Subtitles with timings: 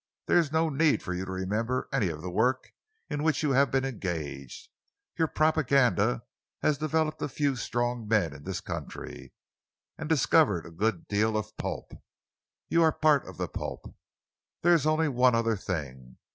[0.25, 2.73] There is no need for you to remember any of the work
[3.07, 4.67] in which you have been engaged.
[5.19, 6.23] Your propaganda
[6.63, 9.31] has developed a few strong men in this country
[9.99, 11.91] and discovered a good deal of pulp.
[12.67, 13.93] You are part of the pulp.
[14.63, 16.17] There is only one other thing.